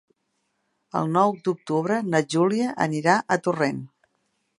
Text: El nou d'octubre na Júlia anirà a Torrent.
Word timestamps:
El 1.01 1.11
nou 1.17 1.35
d'octubre 1.47 1.99
na 2.13 2.21
Júlia 2.35 2.71
anirà 2.87 3.19
a 3.37 3.39
Torrent. 3.49 3.85